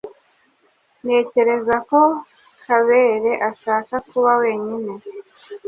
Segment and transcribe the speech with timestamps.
[1.03, 1.99] Ntekereza ko
[2.65, 4.91] Kabere ashaka kuba wenyine.